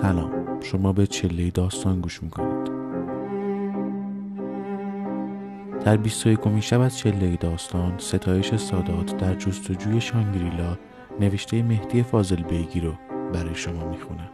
سلام. 0.00 0.60
شما 0.60 0.92
به 0.92 1.06
چله 1.06 1.50
داستان 1.50 2.00
گوش 2.00 2.22
می‌کنید. 2.22 2.70
در 5.84 5.96
21 5.96 6.60
شب 6.60 6.80
از 6.80 6.98
چله 6.98 7.36
داستان 7.36 7.94
ستایش 7.98 8.56
سادات 8.56 9.16
در 9.16 9.34
جستجوی 9.34 10.00
شانگریلا 10.00 10.76
نوشته 11.20 11.62
مهدی 11.62 12.02
فاضل 12.02 12.42
بیگی 12.42 12.80
رو 12.80 12.92
برای 13.32 13.54
شما 13.54 13.90
می‌خونم. 13.90 14.28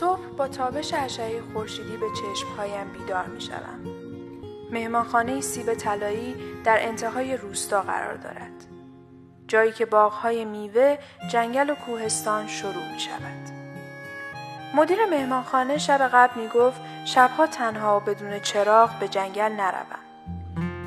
صبح 0.00 0.20
با 0.36 0.48
تابش 0.48 0.94
اشعه 0.94 1.42
خورشیدی 1.52 1.96
به 1.96 2.06
چشمهایم 2.20 2.92
بیدار 2.92 3.26
می 3.26 3.40
شدم. 3.40 3.80
مهمانخانه 4.70 5.40
سیب 5.40 5.74
طلایی 5.74 6.34
در 6.64 6.78
انتهای 6.80 7.36
روستا 7.36 7.82
قرار 7.82 8.14
دارد. 8.14 8.64
جایی 9.48 9.72
که 9.72 9.86
باغهای 9.86 10.44
میوه، 10.44 10.98
جنگل 11.30 11.70
و 11.70 11.74
کوهستان 11.74 12.46
شروع 12.46 12.92
می 12.92 13.00
شود. 13.00 13.50
مدیر 14.74 14.98
مهمانخانه 15.10 15.78
شب 15.78 16.10
قبل 16.12 16.40
می 16.40 16.48
گفت 16.48 16.80
شبها 17.04 17.46
تنها 17.46 17.96
و 17.96 18.00
بدون 18.00 18.38
چراغ 18.38 18.98
به 18.98 19.08
جنگل 19.08 19.52
نروم. 19.52 20.00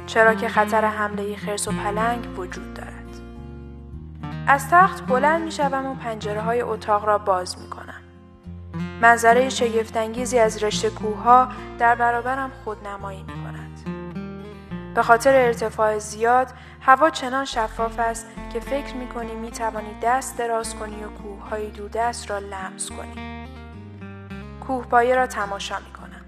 چرا 0.06 0.34
که 0.34 0.48
خطر 0.48 0.86
حمله 0.86 1.36
خرس 1.36 1.68
و 1.68 1.72
پلنگ 1.72 2.40
وجود 2.40 2.74
دارد. 2.74 2.94
از 4.48 4.70
تخت 4.70 5.08
بلند 5.08 5.42
می 5.42 5.52
شوم 5.52 5.86
و 5.86 5.96
پنجره 5.96 6.42
های 6.42 6.62
اتاق 6.62 7.06
را 7.06 7.18
باز 7.18 7.60
می 7.60 7.70
کنم. 7.70 7.93
منظره 9.04 9.50
شگفتانگیزی 9.50 10.40
از 10.40 10.64
رشته 10.64 10.90
کوهها 10.90 11.50
در 11.80 11.96
برابرم 11.96 12.52
خودنمایی 12.64 13.24
می 13.24 13.34
کند. 13.34 13.80
به 14.96 15.04
خاطر 15.04 15.36
ارتفاع 15.36 15.98
زیاد 15.98 16.48
هوا 16.82 17.10
چنان 17.10 17.46
شفاف 17.46 18.00
است 18.00 18.28
که 18.54 18.60
فکر 18.60 18.96
می 18.96 19.08
کنی 19.08 19.36
می 19.36 19.52
توانی 19.52 19.96
دست 20.04 20.38
دراز 20.38 20.76
کنی 20.76 21.04
و 21.04 21.10
کوههای 21.10 21.70
دودست 21.70 22.30
را 22.30 22.40
لمس 22.40 22.90
کنی. 22.90 23.48
کوه 24.68 24.86
پایه 24.86 25.16
را 25.16 25.28
تماشا 25.28 25.76
می 25.76 25.94
کنم. 25.94 26.26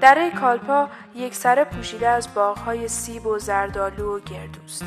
دره 0.00 0.30
کالپا 0.30 0.88
یک 1.14 1.34
سره 1.34 1.64
پوشیده 1.64 2.08
از 2.08 2.34
باغهای 2.34 2.88
سیب 2.88 3.26
و 3.26 3.38
زردالو 3.38 4.16
و 4.16 4.20
گردوست. 4.20 4.84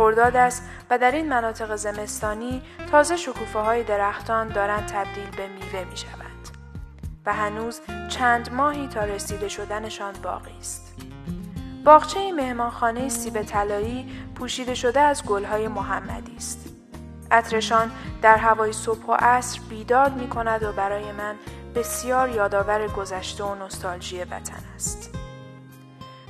خرداد 0.00 0.36
است 0.36 0.62
و 0.90 0.98
در 0.98 1.10
این 1.10 1.28
مناطق 1.28 1.76
زمستانی 1.76 2.62
تازه 2.90 3.16
شکوفه 3.16 3.58
های 3.58 3.82
درختان 3.82 4.48
دارند 4.48 4.86
تبدیل 4.86 5.30
به 5.36 5.48
میوه 5.48 5.90
می 5.90 5.96
شوند 5.96 6.48
و 7.26 7.32
هنوز 7.32 7.80
چند 8.08 8.52
ماهی 8.52 8.88
تا 8.88 9.04
رسیده 9.04 9.48
شدنشان 9.48 10.14
باقی 10.22 10.58
است. 10.58 10.94
باغچه 11.84 12.32
مهمانخانه 12.32 13.08
سیب 13.08 13.42
طلایی 13.42 14.08
پوشیده 14.34 14.74
شده 14.74 15.00
از 15.00 15.24
گلهای 15.24 15.68
محمدی 15.68 16.36
است. 16.36 16.68
عطرشان 17.30 17.90
در 18.22 18.36
هوای 18.36 18.72
صبح 18.72 19.06
و 19.06 19.12
عصر 19.12 19.60
بیداد 19.68 20.16
می 20.16 20.28
کند 20.28 20.62
و 20.62 20.72
برای 20.72 21.12
من 21.12 21.34
بسیار 21.74 22.28
یادآور 22.28 22.88
گذشته 22.88 23.44
و 23.44 23.64
نستالژی 23.64 24.24
وطن 24.24 24.62
است. 24.74 25.19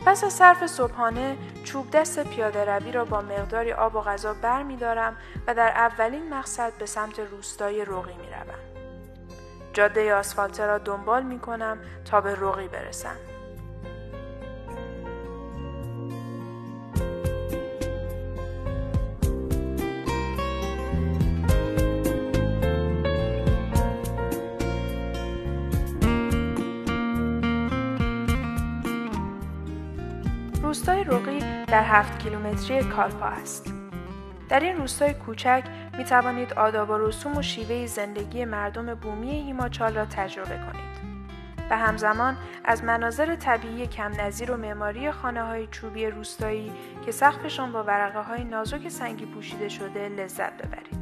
پس 0.06 0.24
از 0.24 0.32
صرف 0.32 0.66
صبحانه 0.66 1.36
چوب 1.64 1.90
دست 1.90 2.24
پیاده 2.24 2.64
روی 2.64 2.92
را 2.92 3.04
با 3.04 3.20
مقداری 3.20 3.72
آب 3.72 3.94
و 3.94 4.00
غذا 4.00 4.34
بر 4.34 4.62
می 4.62 4.76
دارم 4.76 5.16
و 5.46 5.54
در 5.54 5.68
اولین 5.68 6.34
مقصد 6.34 6.72
به 6.78 6.86
سمت 6.86 7.18
روستای 7.18 7.84
روغی 7.84 8.14
می 8.14 8.26
روم. 8.26 8.58
جاده 9.72 10.14
آسفالته 10.14 10.66
را 10.66 10.78
دنبال 10.78 11.22
می 11.22 11.38
کنم 11.38 11.78
تا 12.04 12.20
به 12.20 12.34
روغی 12.34 12.68
برسم. 12.68 13.16
روستای 30.70 31.04
رقی 31.04 31.38
در 31.66 31.84
هفت 31.84 32.18
کیلومتری 32.18 32.84
کالپا 32.84 33.26
است. 33.26 33.74
در 34.48 34.60
این 34.60 34.76
روستای 34.76 35.14
کوچک 35.14 35.64
می 35.98 36.04
توانید 36.04 36.52
آداب 36.52 36.90
و 36.90 36.98
رسوم 36.98 37.36
و 37.36 37.42
شیوه 37.42 37.86
زندگی 37.86 38.44
مردم 38.44 38.94
بومی 38.94 39.30
هیماچال 39.30 39.94
را 39.94 40.04
تجربه 40.04 40.48
کنید 40.48 41.20
و 41.70 41.78
همزمان 41.78 42.36
از 42.64 42.84
مناظر 42.84 43.36
طبیعی 43.36 43.86
کم 43.86 44.20
نظیر 44.20 44.50
و 44.50 44.56
معماری 44.56 45.10
خانه 45.10 45.42
های 45.42 45.66
چوبی 45.66 46.06
روستایی 46.06 46.72
که 47.04 47.12
سقفشان 47.12 47.72
با 47.72 47.82
ورقه 47.82 48.20
های 48.20 48.44
نازک 48.44 48.88
سنگی 48.88 49.26
پوشیده 49.26 49.68
شده 49.68 50.08
لذت 50.08 50.52
ببرید. 50.52 51.00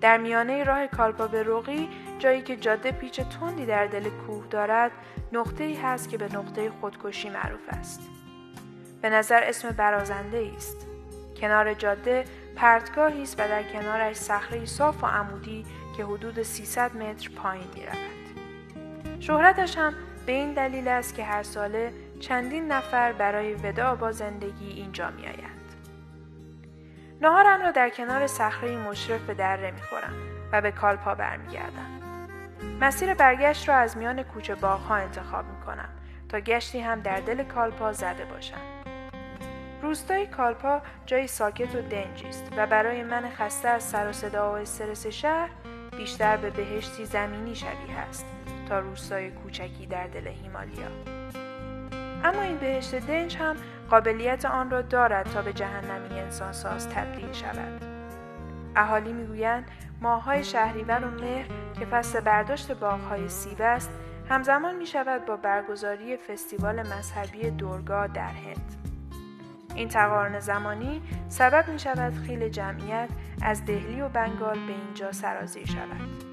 در 0.00 0.18
میانه 0.18 0.64
راه 0.64 0.86
کالپا 0.86 1.26
به 1.26 1.42
رقی 1.42 1.88
جایی 2.18 2.42
که 2.42 2.56
جاده 2.56 2.92
پیچ 2.92 3.20
تندی 3.20 3.66
در 3.66 3.86
دل 3.86 4.08
کوه 4.08 4.46
دارد 4.50 4.90
نقطه 5.32 5.64
ای 5.64 5.74
هست 5.74 6.08
که 6.08 6.18
به 6.18 6.36
نقطه 6.36 6.70
خودکشی 6.80 7.30
معروف 7.30 7.68
است. 7.68 8.00
به 9.04 9.10
نظر 9.10 9.42
اسم 9.44 9.70
برازنده 9.70 10.50
است. 10.56 10.86
کنار 11.40 11.74
جاده 11.74 12.24
پرتگاهی 12.56 13.22
است 13.22 13.40
و 13.40 13.48
در 13.48 13.62
کنارش 13.62 14.16
صخره 14.16 14.64
صاف 14.64 15.04
و 15.04 15.06
عمودی 15.06 15.66
که 15.96 16.04
حدود 16.04 16.42
300 16.42 16.96
متر 16.96 17.30
پایین 17.30 17.68
می 17.74 17.86
رود. 17.86 19.20
شهرتش 19.20 19.78
هم 19.78 19.94
به 20.26 20.32
این 20.32 20.52
دلیل 20.52 20.88
است 20.88 21.14
که 21.14 21.24
هر 21.24 21.42
ساله 21.42 21.92
چندین 22.20 22.72
نفر 22.72 23.12
برای 23.12 23.54
وداع 23.54 23.94
با 23.94 24.12
زندگی 24.12 24.68
اینجا 24.68 25.10
می 25.10 25.22
آیند. 25.22 25.74
نهارم 27.20 27.62
را 27.62 27.70
در 27.70 27.90
کنار 27.90 28.26
صخره 28.26 28.76
مشرف 28.76 29.20
به 29.20 29.34
دره 29.34 29.70
می 29.70 29.82
خورم 29.82 30.14
و 30.52 30.60
به 30.60 30.70
کالپا 30.70 31.14
برمیگردم. 31.14 32.00
مسیر 32.80 33.14
برگشت 33.14 33.68
را 33.68 33.74
از 33.74 33.96
میان 33.96 34.22
کوچه 34.22 34.54
باغها 34.54 34.94
انتخاب 34.94 35.44
می 35.44 35.66
کنم 35.66 35.88
تا 36.28 36.40
گشتی 36.40 36.80
هم 36.80 37.00
در 37.00 37.20
دل 37.20 37.42
کالپا 37.42 37.92
زده 37.92 38.24
باشم. 38.24 38.83
روستای 39.84 40.26
کالپا 40.26 40.82
جایی 41.06 41.26
ساکت 41.26 41.74
و 41.74 41.82
دنجی 41.82 42.28
است 42.28 42.44
و 42.56 42.66
برای 42.66 43.02
من 43.02 43.30
خسته 43.30 43.68
از 43.68 43.82
سر 43.82 44.08
و 44.08 44.12
صدا 44.12 44.52
و 44.52 44.54
استرس 44.54 45.06
شهر 45.06 45.50
بیشتر 45.96 46.36
به 46.36 46.50
بهشتی 46.50 47.04
زمینی 47.04 47.54
شبیه 47.54 47.98
است 48.08 48.26
تا 48.68 48.78
روستای 48.78 49.30
کوچکی 49.30 49.86
در 49.86 50.06
دل 50.06 50.26
هیمالیا. 50.26 50.88
اما 52.24 52.42
این 52.42 52.56
بهشت 52.56 52.94
دنج 52.94 53.36
هم 53.36 53.56
قابلیت 53.90 54.44
آن 54.44 54.70
را 54.70 54.82
دارد 54.82 55.26
تا 55.26 55.42
به 55.42 55.52
جهنمی 55.52 56.20
انسانساز 56.20 56.88
تبدیل 56.88 57.32
شود. 57.32 57.84
اهالی 58.76 59.12
می‌گویند 59.12 59.70
ماههای 60.00 60.44
شهریور 60.44 61.04
و 61.04 61.10
مهر 61.10 61.48
که 61.78 61.86
فصل 61.86 62.20
برداشت 62.20 62.72
باغهای 62.72 63.28
سیب 63.28 63.62
است 63.62 63.90
همزمان 64.28 64.76
می 64.76 64.86
شود 64.86 65.26
با 65.26 65.36
برگزاری 65.36 66.16
فستیوال 66.16 66.82
مذهبی 66.82 67.50
دورگا 67.50 68.06
در 68.06 68.30
هند. 68.30 68.93
این 69.74 69.88
تقارن 69.88 70.40
زمانی 70.40 71.02
سبب 71.28 71.68
می 71.68 71.78
شود 71.78 72.14
خیل 72.26 72.48
جمعیت 72.48 73.08
از 73.42 73.64
دهلی 73.64 74.00
و 74.00 74.08
بنگال 74.08 74.66
به 74.66 74.72
اینجا 74.72 75.12
سرازیر 75.12 75.66
شود. 75.66 76.24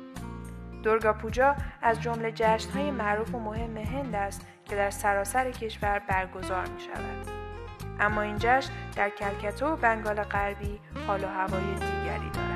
دورگا 0.84 1.14
پوجا 1.14 1.56
از 1.82 2.02
جمله 2.02 2.34
های 2.74 2.92
معروف 2.92 3.36
و 3.36 3.40
مهم 3.40 3.78
هند 3.78 4.16
است 4.16 4.48
که 4.66 4.76
در 4.76 4.90
سراسر 4.90 5.52
کشور 5.52 6.00
برگزار 6.00 6.68
می 6.68 6.80
شود. 6.80 7.28
اما 8.00 8.22
این 8.22 8.38
جشن 8.40 8.72
در 8.96 9.10
کلکتو 9.10 9.66
و 9.66 9.76
بنگال 9.76 10.24
غربی 10.24 10.80
حال 11.08 11.24
و 11.24 11.28
هوای 11.28 11.74
دیگری 11.74 12.30
دارد. 12.34 12.51